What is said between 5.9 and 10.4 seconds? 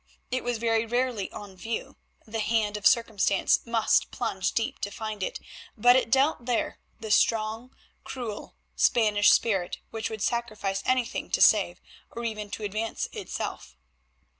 it dwelt there; the strong, cruel Spanish spirit which would